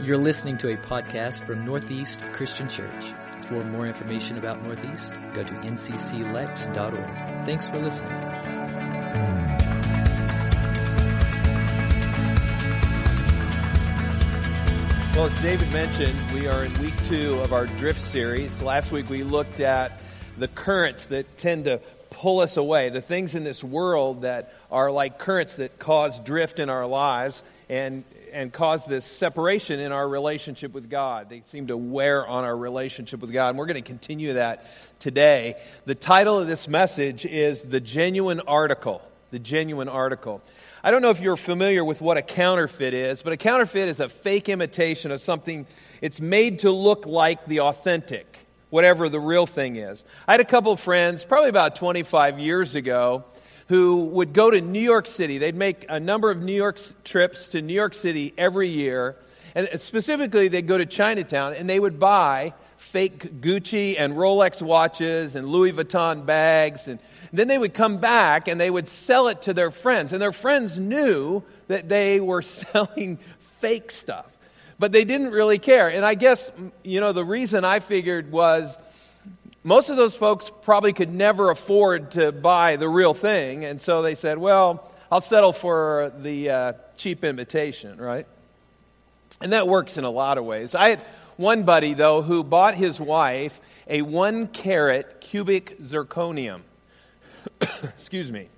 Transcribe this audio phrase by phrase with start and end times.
[0.00, 3.12] You're listening to a podcast from Northeast Christian Church.
[3.48, 7.44] For more information about Northeast, go to ncclex.org.
[7.44, 8.12] Thanks for listening.
[15.16, 18.62] Well, as David mentioned, we are in week two of our drift series.
[18.62, 20.00] Last week we looked at
[20.36, 21.80] the currents that tend to
[22.10, 26.60] pull us away, the things in this world that are like currents that cause drift
[26.60, 31.28] in our lives and, and cause this separation in our relationship with God.
[31.28, 33.50] They seem to wear on our relationship with God.
[33.50, 34.64] And we're going to continue that
[34.98, 35.56] today.
[35.84, 39.02] The title of this message is The Genuine Article.
[39.30, 40.42] The Genuine Article.
[40.82, 44.00] I don't know if you're familiar with what a counterfeit is, but a counterfeit is
[44.00, 45.66] a fake imitation of something.
[46.00, 50.04] It's made to look like the authentic, whatever the real thing is.
[50.26, 53.24] I had a couple of friends, probably about 25 years ago,
[53.68, 55.38] who would go to New York City.
[55.38, 59.16] They'd make a number of New York trips to New York City every year.
[59.54, 64.62] And uh, specifically, they'd go to Chinatown and they would buy fake Gucci and Rolex
[64.62, 66.98] watches and Louis Vuitton bags and
[67.32, 70.12] then they would come back and they would sell it to their friends.
[70.12, 74.32] And their friends knew that they were selling fake stuff.
[74.78, 75.88] But they didn't really care.
[75.88, 76.52] And I guess,
[76.84, 78.78] you know, the reason I figured was
[79.64, 83.64] most of those folks probably could never afford to buy the real thing.
[83.64, 88.26] And so they said, well, I'll settle for the uh, cheap imitation, right?
[89.40, 90.74] And that works in a lot of ways.
[90.74, 91.00] I had
[91.36, 96.60] one buddy, though, who bought his wife a one carat cubic zirconium.
[97.60, 98.48] Excuse me.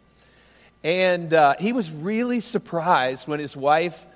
[0.83, 4.07] And uh, he was really surprised when his wife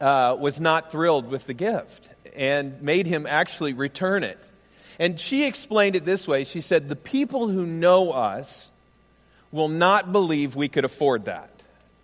[0.00, 4.38] uh, was not thrilled with the gift and made him actually return it.
[5.02, 8.70] And she explained it this way She said, The people who know us
[9.50, 11.50] will not believe we could afford that.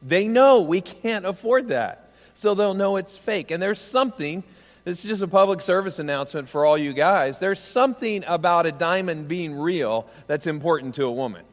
[0.02, 2.10] They know we can't afford that.
[2.34, 3.52] So they'll know it's fake.
[3.52, 4.42] And there's something,
[4.82, 7.38] this is just a public service announcement for all you guys.
[7.38, 11.44] There's something about a diamond being real that's important to a woman.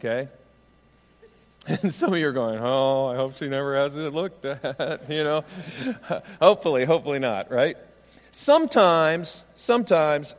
[0.00, 0.28] Okay?
[1.82, 5.04] And some of you are going, oh, I hope she never has it looked at,
[5.10, 5.44] you know.
[6.40, 7.76] hopefully, hopefully not, right?
[8.32, 10.34] Sometimes, sometimes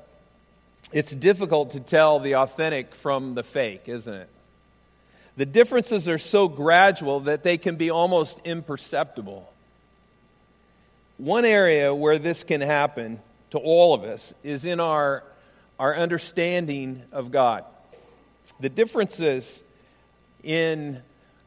[0.92, 4.30] it's difficult to tell the authentic from the fake, isn't it?
[5.38, 9.52] The differences are so gradual that they can be almost imperceptible.
[11.18, 13.20] One area where this can happen
[13.52, 15.24] to all of us is in our,
[15.80, 17.66] our understanding of God.
[18.60, 19.64] The differences
[20.44, 21.02] in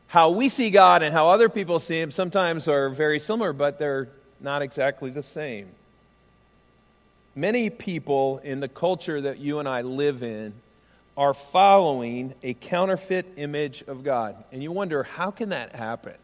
[0.06, 3.78] how we see God and how other people see Him sometimes are very similar, but
[3.78, 4.08] they're
[4.40, 5.68] not exactly the same.
[7.34, 10.52] Many people in the culture that you and I live in
[11.16, 14.36] are following a counterfeit image of God.
[14.52, 16.14] And you wonder, how can that happen?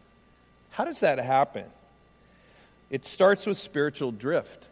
[0.70, 1.64] How does that happen?
[2.90, 4.66] It starts with spiritual drift.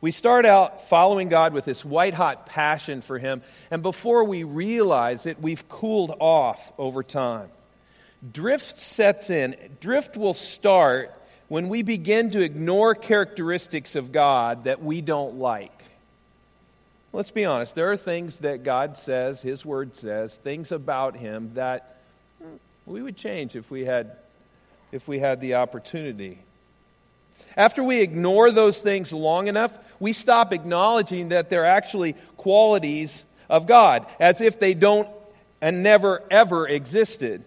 [0.00, 4.44] We start out following God with this white hot passion for Him, and before we
[4.44, 7.48] realize it, we've cooled off over time.
[8.30, 9.56] Drift sets in.
[9.80, 11.14] Drift will start
[11.48, 15.84] when we begin to ignore characteristics of God that we don't like.
[17.12, 21.52] Let's be honest, there are things that God says, His Word says, things about Him
[21.54, 21.98] that
[22.86, 24.16] we would change if we had,
[24.90, 26.38] if we had the opportunity.
[27.56, 33.66] After we ignore those things long enough, we stop acknowledging that they're actually qualities of
[33.66, 35.08] God, as if they don't
[35.60, 37.44] and never ever existed.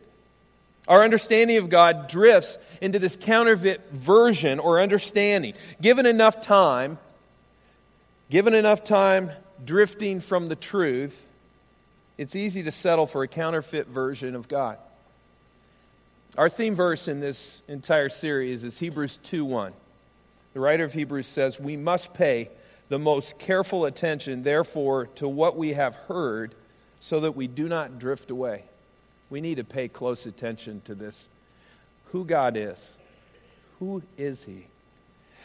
[0.88, 5.54] Our understanding of God drifts into this counterfeit version or understanding.
[5.82, 6.98] Given enough time,
[8.30, 9.32] given enough time
[9.64, 11.26] drifting from the truth,
[12.18, 14.78] it's easy to settle for a counterfeit version of God.
[16.38, 19.74] Our theme verse in this entire series is Hebrews 2 1.
[20.54, 22.50] The writer of Hebrews says, We must pay
[22.90, 26.56] the most careful attention, therefore, to what we have heard
[27.00, 28.64] so that we do not drift away.
[29.30, 31.30] We need to pay close attention to this
[32.12, 32.98] who God is.
[33.80, 34.68] Who is He?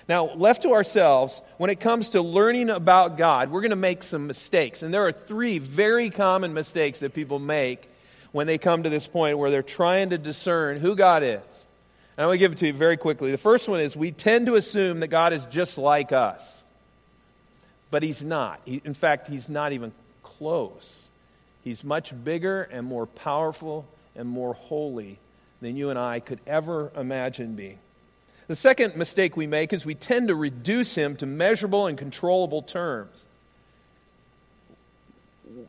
[0.09, 4.03] Now, left to ourselves, when it comes to learning about God, we're going to make
[4.03, 4.83] some mistakes.
[4.83, 7.89] And there are three very common mistakes that people make
[8.33, 11.69] when they come to this point where they're trying to discern who God is.
[12.17, 13.31] And I'm going to give it to you very quickly.
[13.31, 16.65] The first one is we tend to assume that God is just like us,
[17.91, 18.61] but He's not.
[18.65, 19.93] He, in fact, He's not even
[20.23, 21.02] close.
[21.63, 23.87] He's much bigger and more powerful
[24.17, 25.19] and more holy
[25.61, 27.79] than you and I could ever imagine being.
[28.49, 32.63] The second mistake we make is we tend to reduce him to measurable and controllable
[32.63, 33.27] terms.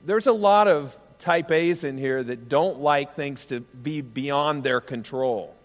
[0.04, 4.64] There's a lot of type A's in here that don't like things to be beyond
[4.64, 5.56] their control.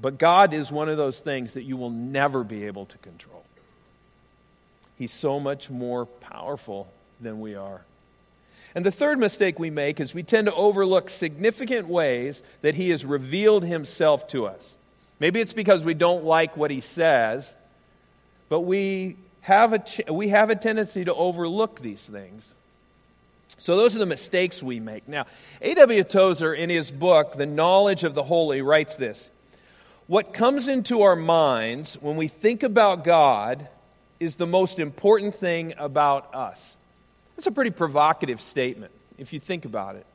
[0.00, 3.44] But God is one of those things that you will never be able to control.
[4.98, 6.88] He's so much more powerful
[7.20, 7.82] than we are.
[8.76, 12.90] And the third mistake we make is we tend to overlook significant ways that He
[12.90, 14.76] has revealed Himself to us.
[15.18, 17.54] Maybe it's because we don't like what He says,
[18.50, 22.52] but we have a, we have a tendency to overlook these things.
[23.56, 25.08] So, those are the mistakes we make.
[25.08, 25.24] Now,
[25.62, 26.04] A.W.
[26.04, 29.30] Tozer, in his book, The Knowledge of the Holy, writes this
[30.06, 33.68] What comes into our minds when we think about God
[34.20, 36.75] is the most important thing about us.
[37.36, 40.06] That's a pretty provocative statement if you think about it.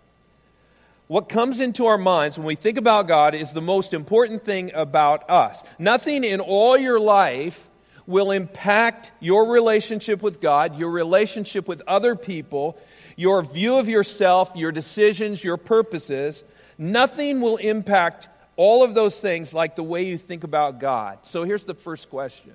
[1.08, 4.72] What comes into our minds when we think about God is the most important thing
[4.74, 5.62] about us.
[5.78, 7.70] Nothing in all your life
[8.08, 12.78] will impact your relationship with God, your relationship with other people,
[13.16, 16.44] your view of yourself, your decisions, your purposes.
[16.78, 21.20] Nothing will impact all of those things like the way you think about God.
[21.24, 22.54] So here's the first question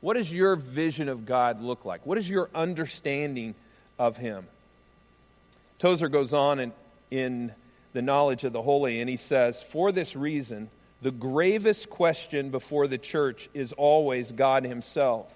[0.00, 2.06] What does your vision of God look like?
[2.06, 3.54] What is your understanding
[3.98, 4.46] of Him?
[5.78, 6.72] Tozer goes on in,
[7.10, 7.52] in
[7.92, 10.70] The Knowledge of the Holy, and he says, For this reason,
[11.02, 15.32] the gravest question before the church is always God Himself.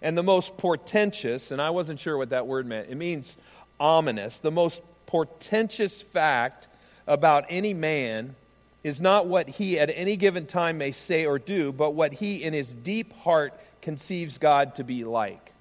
[0.00, 3.36] And the most portentous, and I wasn't sure what that word meant, it means
[3.80, 4.38] ominous.
[4.38, 6.68] The most portentous fact
[7.06, 8.36] about any man
[8.84, 12.42] is not what he at any given time may say or do, but what he
[12.44, 13.52] in his deep heart
[13.82, 15.52] conceives God to be like.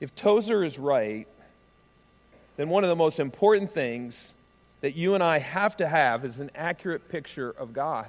[0.00, 1.26] If Tozer is right,
[2.56, 4.34] then one of the most important things
[4.80, 8.06] that you and I have to have is an accurate picture of God.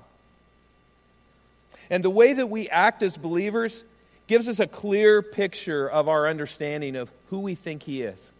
[1.90, 3.84] And the way that we act as believers
[4.28, 8.32] gives us a clear picture of our understanding of who we think He is.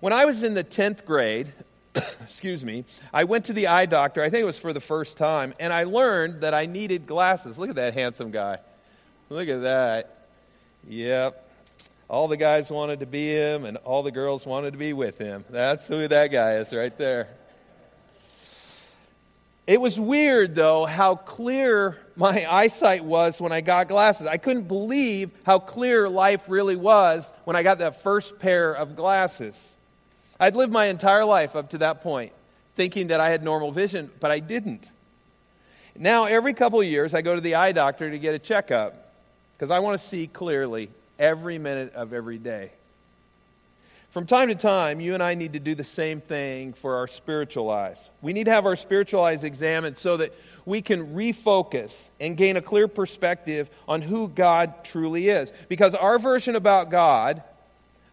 [0.00, 1.52] When I was in the 10th grade,
[2.22, 5.16] excuse me, I went to the eye doctor, I think it was for the first
[5.16, 7.56] time, and I learned that I needed glasses.
[7.56, 8.58] Look at that handsome guy.
[9.30, 10.26] Look at that.
[10.88, 11.47] Yep.
[12.08, 15.18] All the guys wanted to be him, and all the girls wanted to be with
[15.18, 15.44] him.
[15.50, 17.28] That's who that guy is right there.
[19.66, 24.26] It was weird, though, how clear my eyesight was when I got glasses.
[24.26, 28.96] I couldn't believe how clear life really was when I got that first pair of
[28.96, 29.76] glasses.
[30.40, 32.32] I'd lived my entire life up to that point
[32.74, 34.88] thinking that I had normal vision, but I didn't.
[35.94, 39.12] Now, every couple of years, I go to the eye doctor to get a checkup
[39.52, 42.70] because I want to see clearly every minute of every day.
[44.10, 47.06] From time to time, you and I need to do the same thing for our
[47.06, 48.08] spiritual eyes.
[48.22, 50.32] We need to have our spiritual eyes examined so that
[50.64, 55.52] we can refocus and gain a clear perspective on who God truly is.
[55.68, 57.42] Because our version about God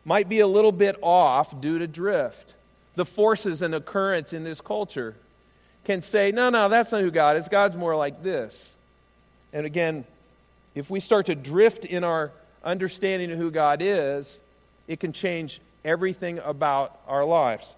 [0.04, 2.54] might be a little bit off due to drift.
[2.96, 5.16] The forces and occurrence in this culture
[5.86, 7.48] can say, no, no, that's not who God is.
[7.48, 8.76] God's more like this.
[9.54, 10.04] And again,
[10.76, 12.32] if we start to drift in our
[12.66, 14.42] understanding of who God is,
[14.88, 17.76] it can change everything about our lives.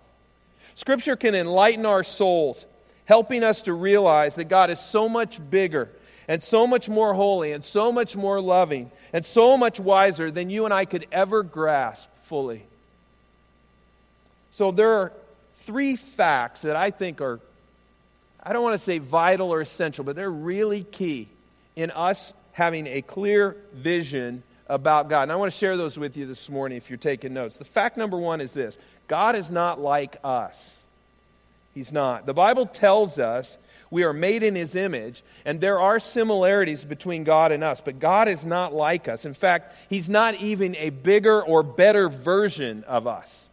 [0.75, 2.65] Scripture can enlighten our souls,
[3.05, 5.89] helping us to realize that God is so much bigger
[6.27, 10.49] and so much more holy and so much more loving and so much wiser than
[10.49, 12.63] you and I could ever grasp fully.
[14.51, 15.13] So there are
[15.55, 17.39] three facts that I think are,
[18.43, 21.27] I don't want to say vital or essential, but they're really key
[21.75, 25.23] in us having a clear vision about God.
[25.23, 27.57] And I want to share those with you this morning if you're taking notes.
[27.57, 30.81] The fact number one is this God is not like us.
[31.73, 32.25] He's not.
[32.25, 33.57] The Bible tells us
[33.89, 37.99] we are made in His image, and there are similarities between God and us, but
[37.99, 39.25] God is not like us.
[39.25, 43.49] In fact, He's not even a bigger or better version of us.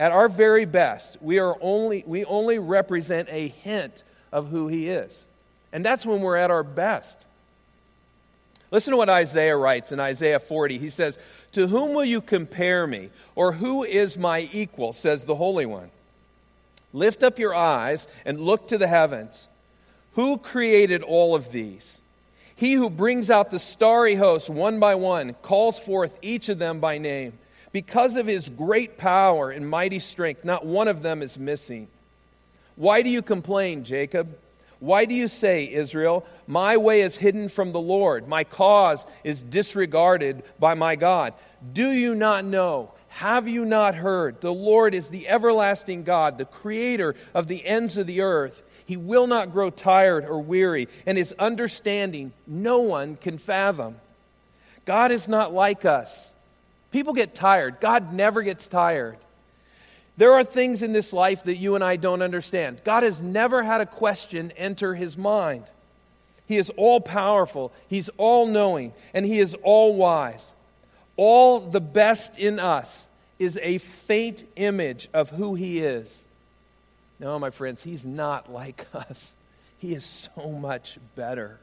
[0.00, 4.88] At our very best, we, are only, we only represent a hint of who He
[4.88, 5.26] is.
[5.72, 7.16] And that's when we're at our best.
[8.70, 10.78] Listen to what Isaiah writes in Isaiah 40.
[10.78, 11.18] He says,
[11.52, 13.10] To whom will you compare me?
[13.34, 14.92] Or who is my equal?
[14.92, 15.90] says the Holy One.
[16.92, 19.48] Lift up your eyes and look to the heavens.
[20.14, 22.00] Who created all of these?
[22.56, 26.80] He who brings out the starry host one by one, calls forth each of them
[26.80, 27.34] by name.
[27.70, 31.86] Because of his great power and mighty strength, not one of them is missing.
[32.74, 34.36] Why do you complain, Jacob?
[34.80, 39.42] Why do you say, Israel, my way is hidden from the Lord, my cause is
[39.42, 41.34] disregarded by my God?
[41.72, 42.92] Do you not know?
[43.08, 44.40] Have you not heard?
[44.40, 48.62] The Lord is the everlasting God, the creator of the ends of the earth.
[48.86, 53.96] He will not grow tired or weary, and his understanding no one can fathom.
[54.84, 56.32] God is not like us.
[56.92, 57.80] People get tired.
[57.80, 59.18] God never gets tired.
[60.18, 62.80] There are things in this life that you and I don't understand.
[62.84, 65.64] God has never had a question enter his mind.
[66.48, 70.52] He is all powerful, he's all knowing, and he is all wise.
[71.16, 73.06] All the best in us
[73.38, 76.24] is a faint image of who he is.
[77.20, 79.34] No, my friends, he's not like us.
[79.78, 81.58] He is so much better.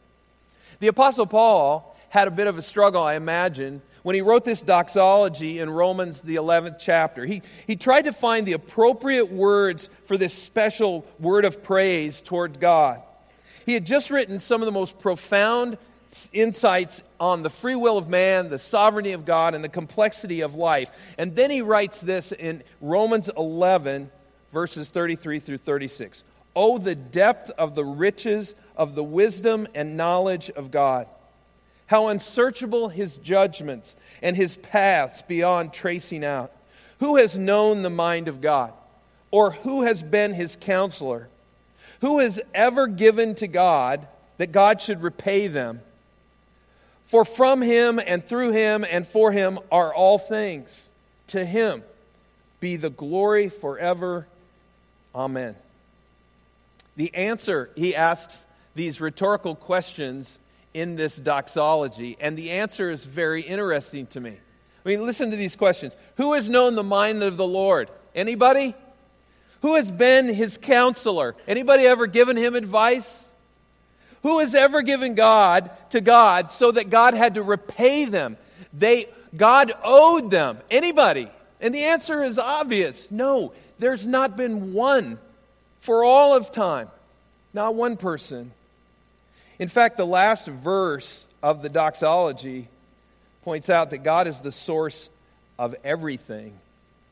[0.79, 4.61] The Apostle Paul had a bit of a struggle, I imagine, when he wrote this
[4.61, 7.25] doxology in Romans, the 11th chapter.
[7.25, 12.59] He, he tried to find the appropriate words for this special word of praise toward
[12.59, 13.01] God.
[13.65, 15.79] He had just written some of the most profound
[16.31, 20.53] insights on the free will of man, the sovereignty of God, and the complexity of
[20.53, 20.91] life.
[21.17, 24.11] And then he writes this in Romans 11,
[24.53, 26.23] verses 33 through 36.
[26.55, 31.07] Oh, the depth of the riches of the wisdom and knowledge of God.
[31.87, 36.51] How unsearchable his judgments and his paths beyond tracing out.
[36.99, 38.73] Who has known the mind of God?
[39.31, 41.27] Or who has been his counselor?
[42.01, 45.81] Who has ever given to God that God should repay them?
[47.05, 50.89] For from him and through him and for him are all things.
[51.27, 51.83] To him
[52.59, 54.25] be the glory forever.
[55.13, 55.55] Amen.
[56.95, 60.39] The answer, he asks these rhetorical questions
[60.75, 64.37] in this doxology, and the answer is very interesting to me.
[64.85, 65.95] I mean, listen to these questions.
[66.17, 67.89] Who has known the mind of the Lord?
[68.13, 68.75] Anybody?
[69.61, 71.33] Who has been his counselor?
[71.47, 73.09] Anybody ever given him advice?
[74.23, 78.35] Who has ever given God to God so that God had to repay them?
[78.73, 80.57] They God owed them.
[80.69, 81.29] Anybody?
[81.61, 83.09] And the answer is obvious.
[83.09, 85.19] No, there's not been one
[85.79, 86.89] for all of time.
[87.53, 88.51] Not one person.
[89.59, 92.67] In fact, the last verse of the doxology
[93.43, 95.09] points out that God is the source
[95.57, 96.53] of everything.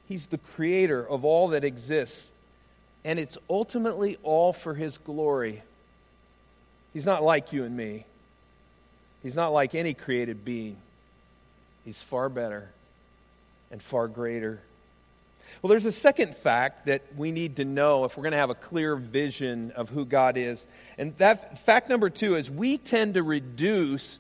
[0.07, 2.29] He's the creator of all that exists.
[3.05, 5.62] And it's ultimately all for His glory.
[6.93, 8.05] He's not like you and me,
[9.21, 10.77] He's not like any created being.
[11.85, 12.69] He's far better
[13.71, 14.62] and far greater.
[15.63, 18.50] Well, there's a second fact that we need to know if we're going to have
[18.50, 20.65] a clear vision of who God is.
[20.98, 24.20] And that fact number two is we tend to reduce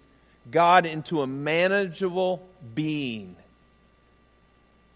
[0.49, 3.35] God into a manageable being.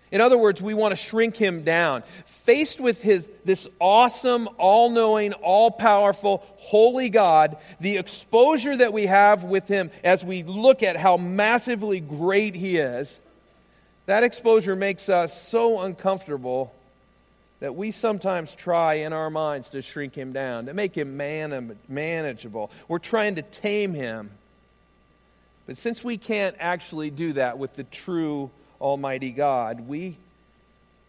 [0.10, 2.04] In other words, we want to shrink him down.
[2.26, 9.08] Faced with his, this awesome, all knowing, all powerful, holy God, the exposure that we
[9.08, 13.20] have with him as we look at how massively great he is
[14.08, 16.74] that exposure makes us so uncomfortable
[17.60, 21.78] that we sometimes try in our minds to shrink him down, to make him man-
[21.88, 22.72] manageable.
[22.88, 24.32] We're trying to tame him.
[25.66, 28.50] But since we can't actually do that with the true
[28.80, 30.16] Almighty God, we,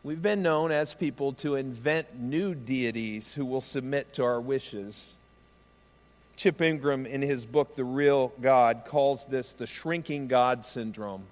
[0.02, 5.14] we've been known as people to invent new deities who will submit to our wishes.
[6.34, 11.24] Chip Ingram, in his book, The Real God, calls this the shrinking God syndrome.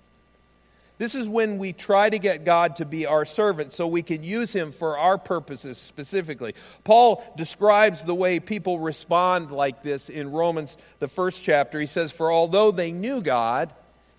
[0.99, 4.23] This is when we try to get God to be our servant so we can
[4.23, 6.55] use him for our purposes specifically.
[6.85, 11.79] Paul describes the way people respond like this in Romans, the first chapter.
[11.79, 13.75] He says, For although they knew God,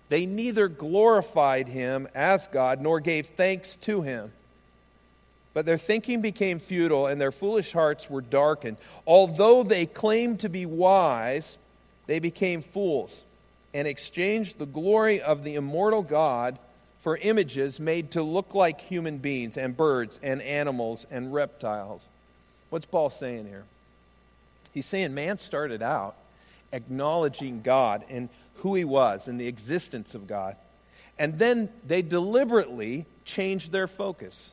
[0.08, 4.30] they neither glorified him as God nor gave thanks to him.
[5.54, 8.76] But their thinking became futile and their foolish hearts were darkened.
[9.04, 11.58] Although they claimed to be wise,
[12.06, 13.24] they became fools
[13.74, 16.58] and exchanged the glory of the immortal God
[17.00, 22.06] for images made to look like human beings and birds and animals and reptiles.
[22.70, 23.64] What's Paul saying here?
[24.72, 26.16] He's saying man started out
[26.72, 30.56] acknowledging God and who he was and the existence of God.
[31.18, 34.52] And then they deliberately changed their focus.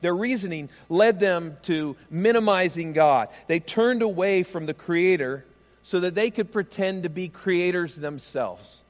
[0.00, 3.28] Their reasoning led them to minimizing God.
[3.46, 5.44] They turned away from the Creator
[5.82, 8.81] so that they could pretend to be creators themselves.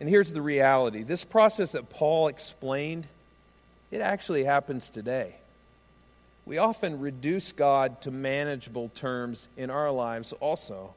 [0.00, 3.06] And here's the reality this process that Paul explained,
[3.90, 5.36] it actually happens today.
[6.44, 10.94] We often reduce God to manageable terms in our lives also.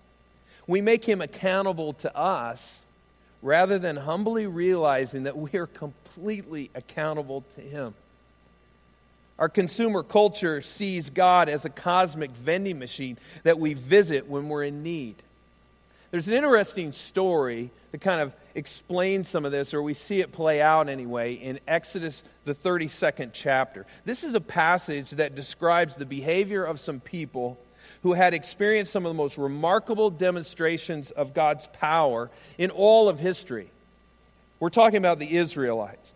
[0.68, 2.84] We make him accountable to us
[3.42, 7.96] rather than humbly realizing that we are completely accountable to him.
[9.40, 14.66] Our consumer culture sees God as a cosmic vending machine that we visit when we're
[14.66, 15.16] in need.
[16.12, 20.32] There's an interesting story that kind of explains some of this, or we see it
[20.32, 23.86] play out anyway, in Exodus, the 32nd chapter.
[24.06, 27.60] This is a passage that describes the behavior of some people
[28.02, 33.20] who had experienced some of the most remarkable demonstrations of God's power in all of
[33.20, 33.70] history.
[34.60, 36.14] We're talking about the Israelites.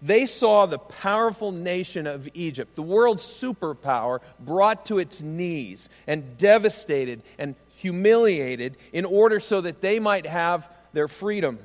[0.00, 6.38] They saw the powerful nation of Egypt, the world's superpower, brought to its knees and
[6.38, 11.58] devastated and humiliated in order so that they might have their freedom.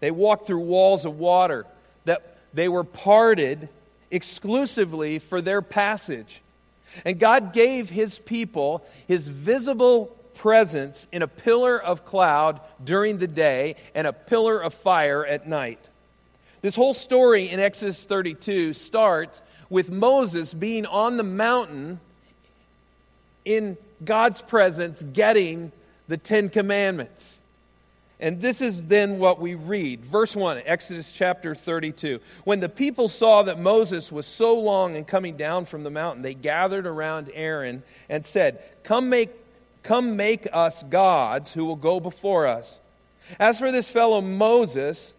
[0.00, 1.66] They walked through walls of water
[2.04, 3.68] that they were parted
[4.10, 6.42] exclusively for their passage.
[7.04, 13.28] And God gave his people his visible presence in a pillar of cloud during the
[13.28, 15.89] day and a pillar of fire at night.
[16.62, 19.40] This whole story in Exodus 32 starts
[19.70, 22.00] with Moses being on the mountain
[23.44, 25.72] in God's presence getting
[26.08, 27.38] the Ten Commandments.
[28.18, 30.04] And this is then what we read.
[30.04, 32.20] Verse 1, Exodus chapter 32.
[32.44, 36.22] When the people saw that Moses was so long in coming down from the mountain,
[36.22, 39.30] they gathered around Aaron and said, Come make,
[39.82, 42.80] come make us gods who will go before us.
[43.38, 45.14] As for this fellow Moses,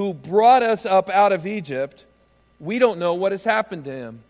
[0.00, 2.06] who brought us up out of Egypt,
[2.58, 4.22] we don't know what has happened to him.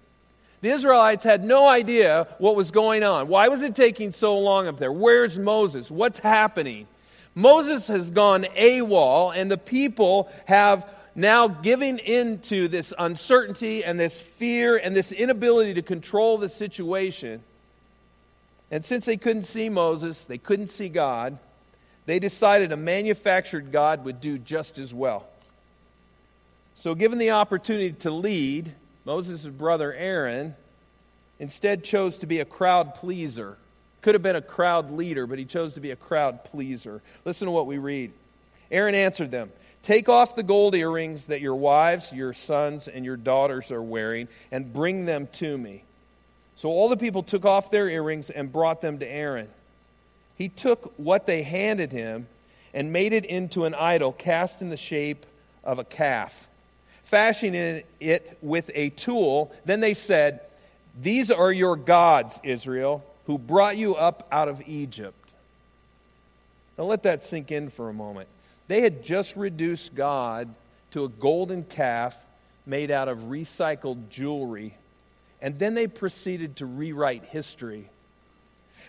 [0.62, 3.28] The Israelites had no idea what was going on.
[3.28, 4.90] Why was it taking so long up there?
[4.92, 5.88] Where's Moses?
[5.88, 6.88] What's happening?
[7.36, 14.18] Moses has gone AWOL, and the people have now given into this uncertainty and this
[14.18, 17.44] fear and this inability to control the situation.
[18.72, 21.38] And since they couldn't see Moses, they couldn't see God,
[22.06, 25.28] they decided a manufactured God would do just as well.
[26.80, 28.72] So, given the opportunity to lead,
[29.04, 30.54] Moses' brother Aaron
[31.38, 33.58] instead chose to be a crowd pleaser.
[34.00, 37.02] Could have been a crowd leader, but he chose to be a crowd pleaser.
[37.26, 38.12] Listen to what we read.
[38.70, 39.50] Aaron answered them
[39.82, 44.26] Take off the gold earrings that your wives, your sons, and your daughters are wearing,
[44.50, 45.84] and bring them to me.
[46.56, 49.48] So all the people took off their earrings and brought them to Aaron.
[50.38, 52.26] He took what they handed him
[52.72, 55.26] and made it into an idol cast in the shape
[55.62, 56.46] of a calf.
[57.10, 60.40] Fashioning it with a tool, then they said,
[61.00, 65.14] These are your gods, Israel who brought you up out of Egypt.
[66.76, 68.28] Now let that sink in for a moment.
[68.66, 70.52] They had just reduced God
[70.90, 72.20] to a golden calf
[72.66, 74.74] made out of recycled jewelry,
[75.40, 77.88] and then they proceeded to rewrite history.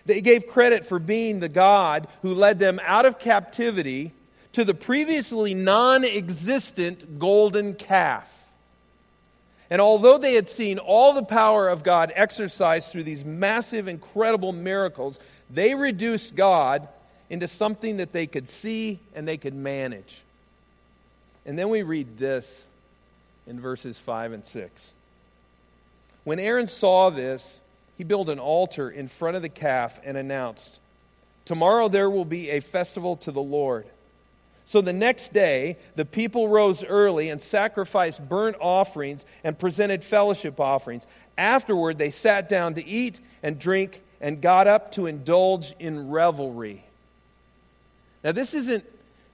[0.07, 4.11] They gave credit for being the God who led them out of captivity
[4.53, 8.37] to the previously non existent golden calf.
[9.69, 14.51] And although they had seen all the power of God exercised through these massive, incredible
[14.51, 16.89] miracles, they reduced God
[17.29, 20.21] into something that they could see and they could manage.
[21.45, 22.67] And then we read this
[23.47, 24.93] in verses 5 and 6.
[26.25, 27.61] When Aaron saw this,
[27.97, 30.81] he built an altar in front of the calf and announced,
[31.45, 33.85] Tomorrow there will be a festival to the Lord.
[34.71, 40.61] So the next day, the people rose early and sacrificed burnt offerings and presented fellowship
[40.61, 41.05] offerings.
[41.37, 46.85] Afterward, they sat down to eat and drink and got up to indulge in revelry.
[48.23, 48.85] Now, this isn't,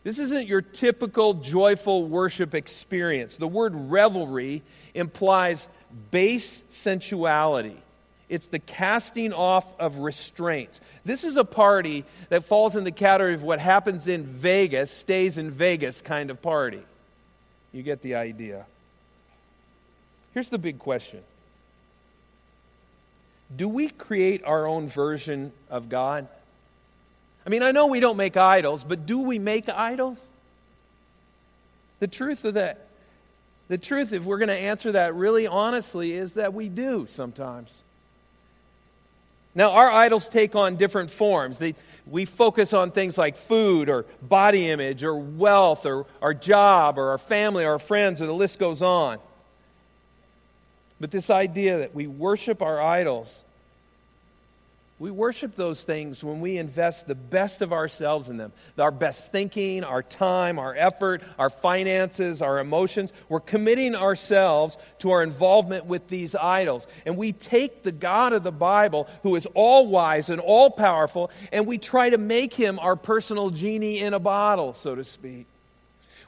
[0.04, 3.38] this isn't your typical joyful worship experience.
[3.38, 4.64] The word revelry
[4.96, 5.68] implies
[6.10, 7.78] base sensuality.
[8.30, 10.82] It's the casting off of restraints.
[11.06, 15.38] This is a party that falls in the category of what happens in Vegas, stays
[15.38, 16.82] in Vegas kind of party.
[17.72, 18.66] You get the idea.
[20.34, 21.24] Here's the big question
[23.56, 26.28] Do we create our own version of God?
[27.46, 30.20] I mean, I know we don't make idols, but do we make idols?
[32.00, 32.88] The truth of that,
[33.70, 37.82] the truth, if we're going to answer that really honestly, is that we do sometimes.
[39.58, 41.58] Now, our idols take on different forms.
[41.58, 41.74] They,
[42.06, 47.10] we focus on things like food or body image or wealth or our job or
[47.10, 49.18] our family or our friends, or the list goes on.
[51.00, 53.44] But this idea that we worship our idols
[55.00, 59.32] we worship those things when we invest the best of ourselves in them our best
[59.32, 63.14] thinking, our time, our effort, our finances, our emotions.
[63.30, 66.88] We're committing ourselves to our involvement with these idols.
[67.06, 71.32] And we take the God of the Bible, who is all wise and all powerful,
[71.52, 75.48] and we try to make him our personal genie in a bottle, so to speak.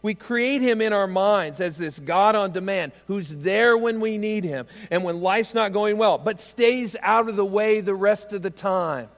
[0.01, 4.17] We create him in our minds as this God on demand who's there when we
[4.17, 7.95] need him and when life's not going well, but stays out of the way the
[7.95, 9.09] rest of the time.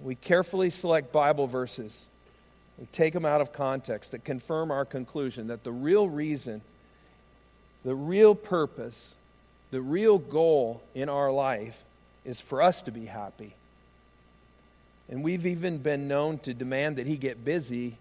[0.00, 2.08] We carefully select Bible verses.
[2.78, 6.62] We take them out of context that confirm our conclusion that the real reason,
[7.84, 9.14] the real purpose,
[9.72, 11.82] the real goal in our life
[12.24, 13.54] is for us to be happy.
[15.10, 17.96] And we've even been known to demand that he get busy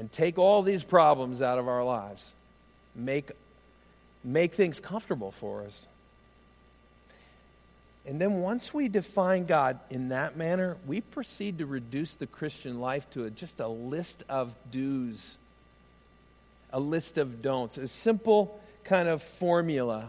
[0.00, 2.32] and take all these problems out of our lives.
[2.96, 3.32] Make,
[4.24, 5.86] make things comfortable for us.
[8.06, 12.80] And then once we define God in that manner, we proceed to reduce the Christian
[12.80, 15.36] life to a, just a list of do's,
[16.72, 20.08] a list of don'ts, a simple kind of formula.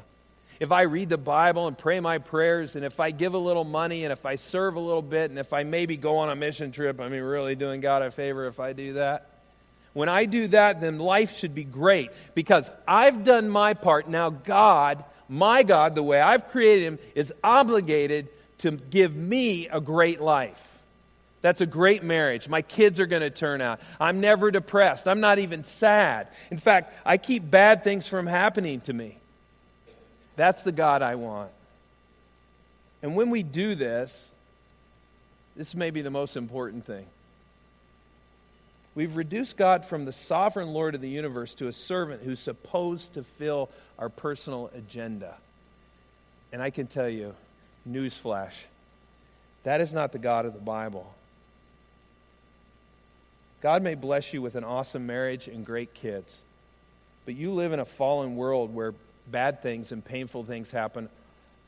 [0.61, 3.65] If I read the Bible and pray my prayers, and if I give a little
[3.65, 6.35] money, and if I serve a little bit, and if I maybe go on a
[6.37, 9.30] mission trip, I mean, really doing God a favor if I do that.
[9.93, 14.07] When I do that, then life should be great because I've done my part.
[14.07, 18.27] Now, God my God, the way I've created him, is obligated
[18.57, 20.81] to give me a great life.
[21.41, 22.49] That's a great marriage.
[22.49, 23.79] My kids are going to turn out.
[23.97, 25.07] I'm never depressed.
[25.07, 26.27] I'm not even sad.
[26.51, 29.17] In fact, I keep bad things from happening to me.
[30.35, 31.51] That's the God I want.
[33.01, 34.29] And when we do this,
[35.55, 37.05] this may be the most important thing.
[38.93, 43.13] We've reduced God from the sovereign Lord of the universe to a servant who's supposed
[43.13, 45.35] to fill our personal agenda.
[46.51, 47.33] And I can tell you,
[47.89, 48.63] newsflash,
[49.63, 51.13] that is not the God of the Bible.
[53.61, 56.41] God may bless you with an awesome marriage and great kids,
[57.25, 58.93] but you live in a fallen world where
[59.27, 61.07] bad things and painful things happen,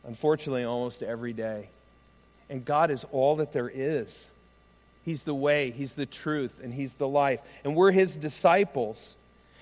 [0.05, 1.69] unfortunately, almost every day.
[2.49, 4.29] And God is all that there is.
[5.05, 7.41] He's the way, He's the truth, and He's the life.
[7.63, 9.15] And we're His disciples.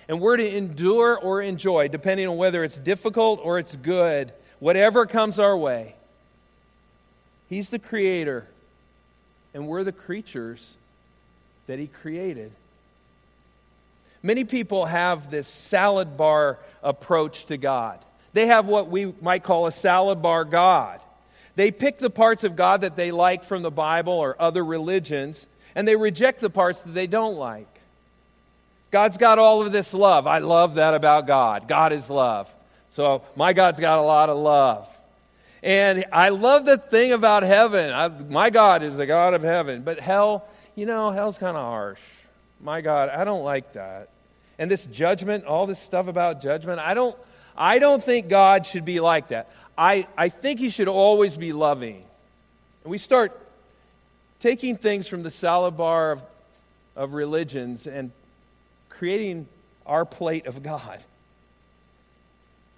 [0.08, 5.06] And we're to endure or enjoy, depending on whether it's difficult or it's good, whatever
[5.06, 5.96] comes our way.
[7.50, 8.48] He's the creator,
[9.54, 10.76] and we're the creatures
[11.68, 12.52] that He created.
[14.24, 18.00] Many people have this salad bar approach to God.
[18.34, 21.02] They have what we might call a salad bar God.
[21.56, 25.46] They pick the parts of God that they like from the Bible or other religions,
[25.76, 27.68] and they reject the parts that they don't like.
[28.92, 30.28] God's got all of this love.
[30.28, 31.68] I love that about God.
[31.68, 32.54] God is love.
[32.90, 34.88] So my God's got a lot of love.
[35.64, 37.94] And I love the thing about heaven.
[37.94, 39.84] I, my God is the God of heaven.
[39.84, 42.00] But hell, you know, hell's kind of harsh.
[42.60, 44.10] My God, I don't like that.
[44.60, 47.16] And this judgment, all this stuff about judgment, I don't,
[47.56, 49.50] I don't think God should be like that.
[49.78, 52.06] I, I think he should always be loving.
[52.84, 53.38] And we start
[54.40, 56.24] taking things from the salad bar of,
[56.96, 58.12] of religions and
[58.90, 59.48] creating
[59.86, 61.04] our plate of God.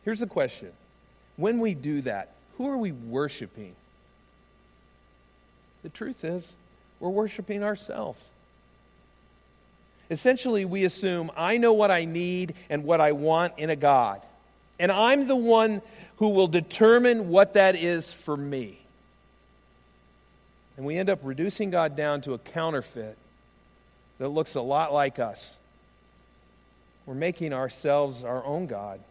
[0.03, 0.71] Here's the question
[1.37, 3.75] when we do that, who are we worshiping?
[5.81, 6.55] The truth is,
[6.99, 8.29] we're worshiping ourselves.
[10.09, 14.21] Essentially, we assume I know what I need and what I want in a God.
[14.79, 15.81] And I'm the one
[16.23, 18.79] who will determine what that is for me.
[20.77, 23.17] And we end up reducing God down to a counterfeit
[24.19, 25.57] that looks a lot like us.
[27.05, 29.01] We're making ourselves our own God.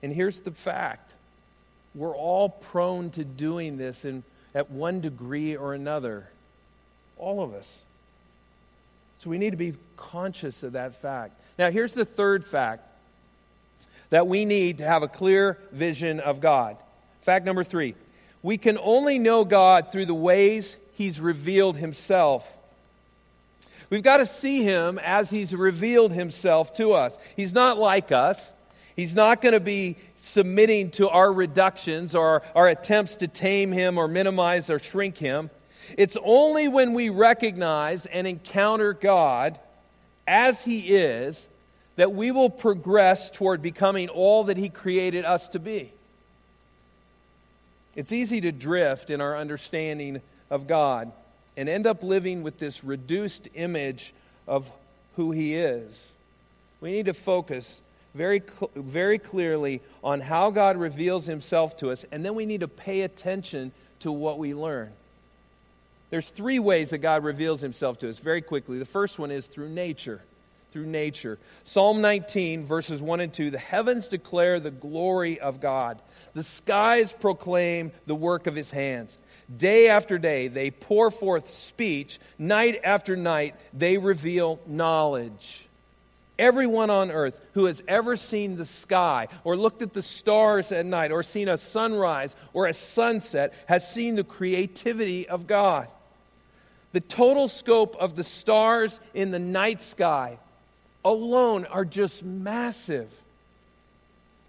[0.00, 1.12] And here's the fact
[1.92, 4.22] we're all prone to doing this in,
[4.54, 6.28] at one degree or another.
[7.18, 7.82] All of us.
[9.16, 11.32] So we need to be conscious of that fact.
[11.58, 12.86] Now, here's the third fact
[14.12, 16.76] that we need to have a clear vision of God.
[17.22, 17.94] Fact number three
[18.42, 22.58] we can only know God through the ways He's revealed Himself.
[23.88, 27.16] We've got to see Him as He's revealed Himself to us.
[27.36, 28.52] He's not like us,
[28.94, 33.96] He's not going to be submitting to our reductions or our, attempts to tame Him
[33.96, 35.48] or minimize or shrink Him.
[35.96, 39.58] It's only when we recognize and encounter God
[40.26, 41.48] as He is
[41.96, 45.92] that we will progress toward becoming all that He created us to be.
[47.94, 51.12] It's easy to drift in our understanding of God
[51.56, 54.14] and end up living with this reduced image
[54.48, 54.70] of
[55.16, 56.14] who He is.
[56.80, 57.82] We need to focus
[58.14, 58.42] very,
[58.74, 63.02] very clearly on how God reveals Himself to us, and then we need to pay
[63.02, 64.90] attention to what we learn.
[66.10, 68.78] There's three ways that God reveals Himself to us very quickly.
[68.78, 70.22] The first one is through nature
[70.72, 71.38] through nature.
[71.64, 76.00] Psalm 19, verses 1 and 2 The heavens declare the glory of God,
[76.34, 79.18] the skies proclaim the work of his hands.
[79.54, 82.18] Day after day, they pour forth speech.
[82.38, 85.66] Night after night, they reveal knowledge.
[86.38, 90.86] Everyone on earth who has ever seen the sky or looked at the stars at
[90.86, 95.88] night or seen a sunrise or a sunset has seen the creativity of God.
[96.92, 100.38] The total scope of the stars in the night sky
[101.04, 103.10] alone are just massive.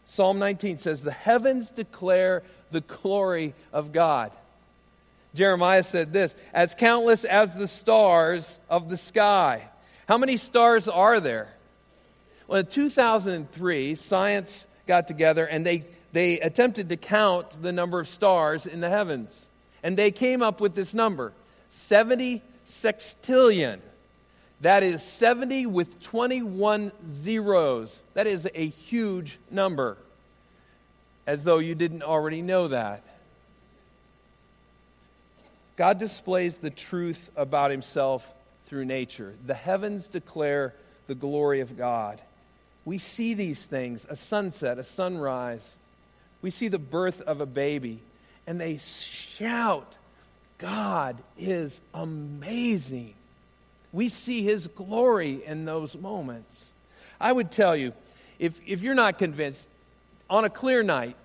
[0.05, 4.31] Psalm 19 says, The heavens declare the glory of God.
[5.33, 9.67] Jeremiah said this As countless as the stars of the sky,
[10.07, 11.53] How many stars are there?
[12.47, 18.07] Well, in 2003, science got together and they, they attempted to count the number of
[18.07, 19.47] stars in the heavens.
[19.81, 21.33] And they came up with this number
[21.69, 23.79] 70 sextillion.
[24.63, 28.01] That is 70 with 21 zeros.
[28.13, 29.97] That is a huge number.
[31.27, 33.03] As though you didn't already know that.
[35.75, 39.33] God displays the truth about himself through nature.
[39.45, 40.73] The heavens declare
[41.07, 42.21] the glory of God.
[42.85, 45.77] We see these things a sunset, a sunrise.
[46.41, 47.99] We see the birth of a baby,
[48.47, 49.97] and they shout,
[50.57, 53.15] God is amazing.
[53.93, 56.71] We see his glory in those moments.
[57.21, 57.93] I would tell you,
[58.39, 59.65] if, if you're not convinced,
[60.29, 61.15] on a clear night,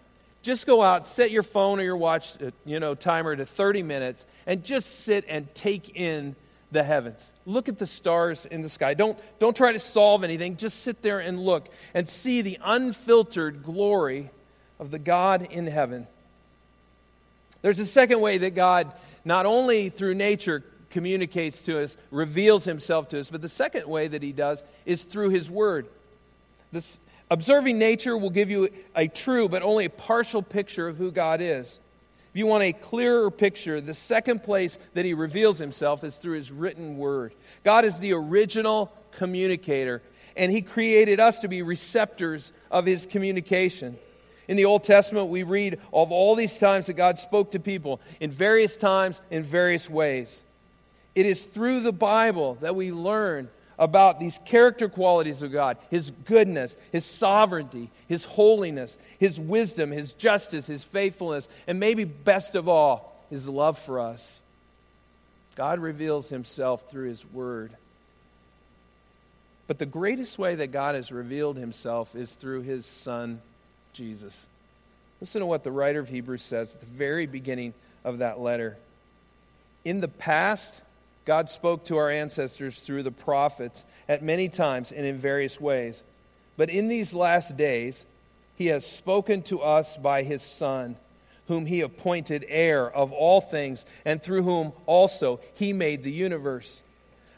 [0.43, 3.83] just go out, set your phone or your watch, uh, you know, timer to 30
[3.83, 6.37] minutes, and just sit and take in
[6.71, 7.33] the heavens.
[7.47, 8.95] Look at the stars in the sky.
[8.95, 10.57] Don't, don't try to solve anything.
[10.57, 14.31] Just sit there and look and see the unfiltered glory
[14.79, 16.07] of the God in heaven.
[17.63, 18.93] There's a second way that God,
[19.25, 24.09] not only through nature, communicates to us, reveals himself to us, but the second way
[24.09, 25.87] that he does is through his word.
[26.72, 31.11] This, observing nature will give you a true but only a partial picture of who
[31.11, 31.81] God is.
[32.33, 36.37] If you want a clearer picture, the second place that he reveals himself is through
[36.37, 37.33] his written word.
[37.64, 40.03] God is the original communicator,
[40.37, 43.98] and he created us to be receptors of his communication.
[44.46, 48.01] In the Old Testament, we read of all these times that God spoke to people
[48.20, 50.42] in various times, in various ways.
[51.14, 56.11] It is through the Bible that we learn about these character qualities of God His
[56.11, 62.68] goodness, His sovereignty, His holiness, His wisdom, His justice, His faithfulness, and maybe best of
[62.68, 64.40] all, His love for us.
[65.55, 67.73] God reveals Himself through His Word.
[69.66, 73.40] But the greatest way that God has revealed Himself is through His Son,
[73.92, 74.47] Jesus.
[75.21, 78.77] Listen to what the writer of Hebrews says at the very beginning of that letter.
[79.85, 80.81] In the past,
[81.29, 86.03] God spoke to our ancestors through the prophets at many times and in various ways.
[86.57, 88.07] But in these last days,
[88.57, 90.97] he has spoken to us by his Son,
[91.47, 96.81] whom he appointed heir of all things, and through whom also he made the universe.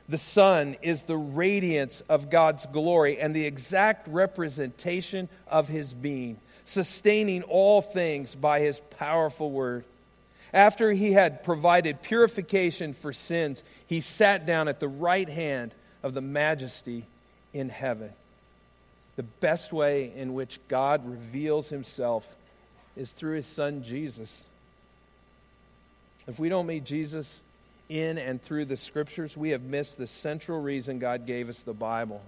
[0.08, 6.38] The Son is the radiance of God's glory and the exact representation of his being,
[6.64, 9.82] sustaining all things by his powerful word.
[10.52, 16.14] After he had provided purification for sins, he sat down at the right hand of
[16.14, 17.04] the majesty
[17.52, 18.10] in heaven.
[19.16, 22.36] The best way in which God reveals himself
[22.96, 24.48] is through his son Jesus.
[26.26, 27.42] If we don't meet Jesus
[27.88, 31.74] in and through the scriptures, we have missed the central reason God gave us the
[31.74, 32.22] Bible.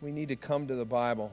[0.00, 1.32] We need to come to the Bible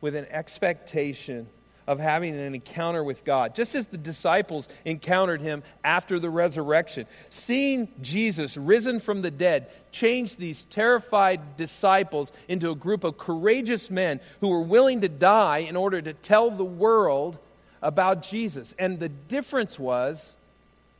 [0.00, 1.46] with an expectation
[1.86, 7.06] of having an encounter with God, just as the disciples encountered him after the resurrection.
[7.30, 13.90] Seeing Jesus risen from the dead changed these terrified disciples into a group of courageous
[13.90, 17.38] men who were willing to die in order to tell the world
[17.82, 18.74] about Jesus.
[18.78, 20.34] And the difference was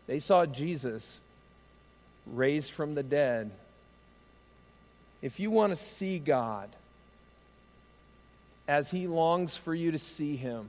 [0.07, 1.21] they saw Jesus
[2.27, 3.51] raised from the dead.
[5.23, 6.69] If you want to see God,
[8.69, 10.69] as he longs for you to see him,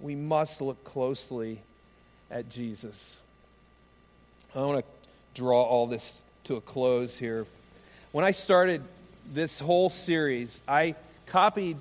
[0.00, 1.60] we must look closely
[2.30, 3.18] at Jesus.
[4.54, 7.46] I want to draw all this to a close here.
[8.12, 8.82] When I started
[9.32, 10.94] this whole series, I
[11.26, 11.76] copied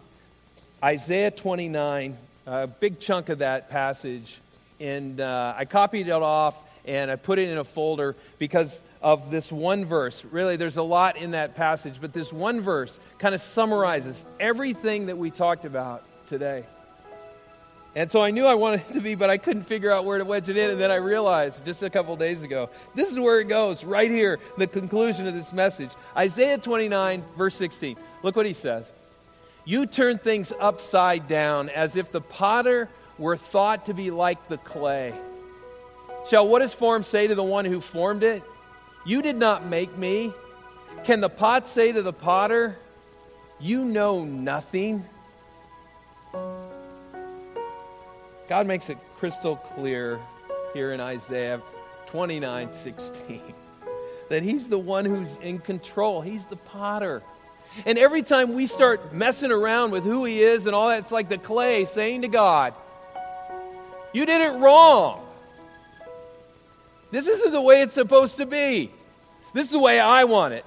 [0.84, 4.40] Isaiah 29, a big chunk of that passage,
[4.80, 9.30] and uh, I copied it off and I put it in a folder because of
[9.30, 10.26] this one verse.
[10.26, 15.06] Really, there's a lot in that passage, but this one verse kind of summarizes everything
[15.06, 16.66] that we talked about today.
[17.94, 20.18] And so I knew I wanted it to be, but I couldn't figure out where
[20.18, 20.72] to wedge it in.
[20.72, 24.10] And then I realized just a couple days ago, this is where it goes, right
[24.10, 25.92] here, the conclusion of this message.
[26.18, 27.98] Isaiah 29, verse 16.
[28.24, 28.92] Look what he says.
[29.66, 32.90] You turn things upside down as if the potter
[33.20, 35.14] were thought to be like the clay.
[36.28, 38.42] Shall what is formed say to the one who formed it?
[39.06, 40.34] You did not make me.
[41.04, 42.76] Can the pot say to the potter,
[43.60, 45.06] You know nothing?
[48.48, 50.20] God makes it crystal clear
[50.74, 51.62] here in Isaiah
[52.08, 53.42] 29 16
[54.30, 57.22] that He's the one who's in control, He's the potter.
[57.86, 61.12] And every time we start messing around with who He is and all that, it's
[61.12, 62.74] like the clay saying to God,
[64.14, 65.22] You did it wrong.
[67.12, 68.92] This isn't the way it's supposed to be.
[69.54, 70.66] This is the way I want it.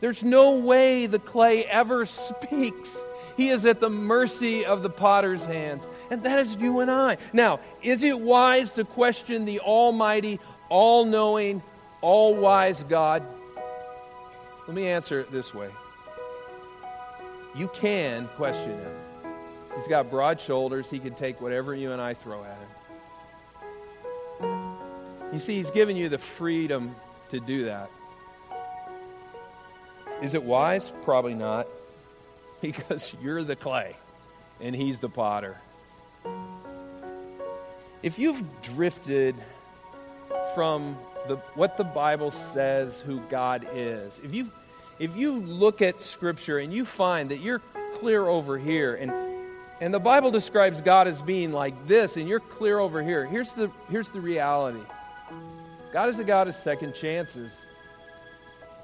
[0.00, 2.96] There's no way the clay ever speaks.
[3.36, 5.86] He is at the mercy of the potter's hands.
[6.10, 7.18] And that is you and I.
[7.32, 11.62] Now, is it wise to question the almighty, all knowing,
[12.00, 13.22] all wise God?
[14.66, 15.68] Let me answer it this way.
[17.54, 18.92] You can question him.
[19.74, 20.90] He's got broad shoulders.
[20.90, 22.68] He can take whatever you and I throw at him.
[25.32, 26.94] You see, he's given you the freedom
[27.28, 27.90] to do that.
[30.22, 30.92] Is it wise?
[31.02, 31.66] Probably not.
[32.60, 33.96] Because you're the clay
[34.60, 35.56] and he's the potter.
[38.02, 39.34] If you've drifted
[40.54, 44.52] from the, what the Bible says who God is, if you
[44.98, 47.62] if you look at Scripture and you find that you're
[47.94, 49.10] clear over here, and
[49.80, 53.24] and the Bible describes God as being like this, and you're clear over here.
[53.24, 54.82] Here's the here's the reality.
[55.92, 57.56] God is a God of second chances.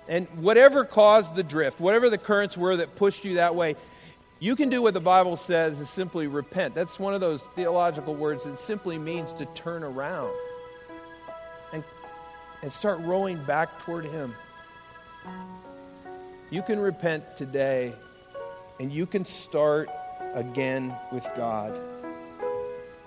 [0.09, 3.77] And whatever caused the drift, whatever the currents were that pushed you that way,
[4.39, 6.75] you can do what the Bible says is simply repent.
[6.75, 10.33] That's one of those theological words that simply means to turn around
[11.73, 11.83] and,
[12.63, 14.35] and start rowing back toward Him.
[16.51, 17.93] You can repent today
[18.79, 19.89] and you can start
[20.35, 21.79] again with God.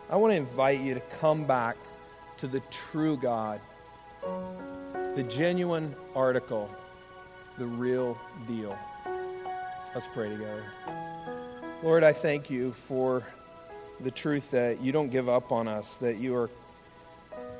[0.09, 1.77] I want to invite you to come back
[2.38, 3.62] to the true God,
[4.21, 6.69] the genuine article
[7.60, 8.75] the real deal.
[9.93, 10.63] Let's pray together.
[11.84, 13.23] Lord, I thank you for
[13.99, 16.49] the truth that you don't give up on us, that you are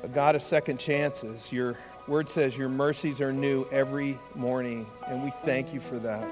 [0.02, 1.52] a God of second chances.
[1.52, 1.76] Your
[2.08, 6.26] word says your mercies are new every morning, and we thank you for that.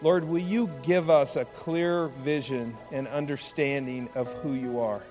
[0.00, 5.02] Lord, will you give us a clear vision and understanding of who you are?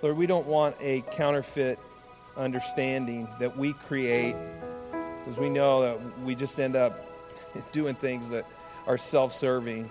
[0.00, 1.78] Lord, we don't want a counterfeit
[2.36, 4.36] understanding that we create
[5.18, 7.06] because we know that we just end up
[7.72, 8.46] doing things that
[8.86, 9.90] are self serving.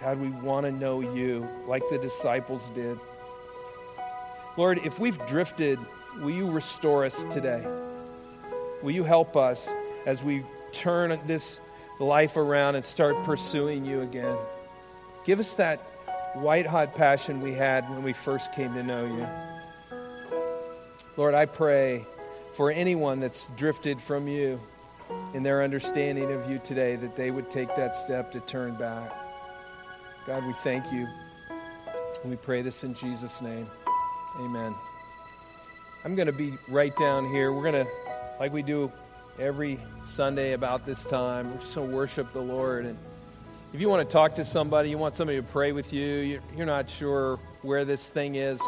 [0.00, 2.98] God, we want to know you like the disciples did.
[4.56, 5.78] Lord, if we've drifted,
[6.20, 7.64] will you restore us today?
[8.82, 9.68] Will you help us
[10.06, 11.60] as we turn this
[12.00, 14.36] life around and start pursuing you again?
[15.24, 15.78] Give us that
[16.34, 19.51] white hot passion we had when we first came to know you.
[21.18, 22.06] Lord, I pray
[22.52, 24.58] for anyone that's drifted from you
[25.34, 29.12] in their understanding of you today, that they would take that step to turn back.
[30.26, 31.06] God, we thank you.
[32.24, 33.68] We pray this in Jesus' name.
[34.38, 34.74] Amen.
[36.04, 37.52] I'm going to be right down here.
[37.52, 37.90] We're going to,
[38.40, 38.90] like we do
[39.38, 42.86] every Sunday about this time, we're just going to worship the Lord.
[42.86, 42.96] And
[43.74, 46.66] if you want to talk to somebody, you want somebody to pray with you, you're
[46.66, 48.58] not sure where this thing is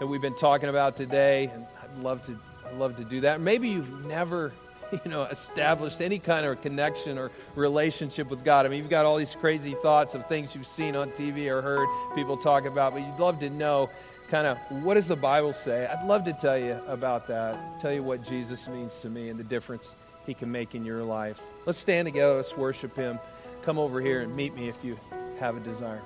[0.00, 1.50] that we've been talking about today,
[1.92, 3.40] I'd love to I'd love to do that.
[3.40, 4.52] Maybe you've never,
[5.04, 8.66] you know, established any kind of connection or relationship with God.
[8.66, 11.60] I mean, you've got all these crazy thoughts of things you've seen on TV or
[11.60, 13.90] heard people talk about, but you'd love to know
[14.28, 15.86] kind of what does the Bible say?
[15.86, 19.38] I'd love to tell you about that, tell you what Jesus means to me and
[19.38, 21.40] the difference he can make in your life.
[21.66, 23.18] Let's stand together, let's worship him.
[23.62, 24.98] Come over here and meet me if you
[25.38, 26.02] have a desire.